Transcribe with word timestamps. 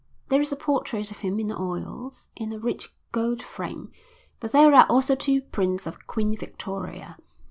There 0.29 0.41
is 0.41 0.51
a 0.51 0.55
portrait 0.55 1.11
of 1.11 1.19
him, 1.19 1.39
in 1.39 1.51
oils, 1.51 2.27
in 2.35 2.51
a 2.51 2.57
rich 2.57 2.91
gold 3.11 3.43
frame; 3.43 3.91
but 4.39 4.51
there 4.51 4.73
are 4.73 4.87
also 4.89 5.13
two 5.13 5.41
prints 5.43 5.85
of 5.85 6.07
Queen 6.07 6.35
Victoria. 6.35 7.17